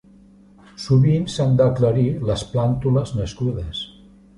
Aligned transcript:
Sovint 0.85 1.29
s'han 1.35 1.55
d'aclarir 1.61 2.09
les 2.33 2.49
plàntules 2.57 3.17
nascudes. 3.23 3.89